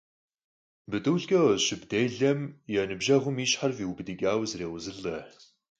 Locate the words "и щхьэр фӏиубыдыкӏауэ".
3.43-4.45